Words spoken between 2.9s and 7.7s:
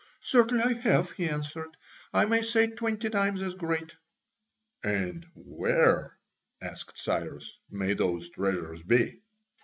times as great." "And where," asked Cyrus,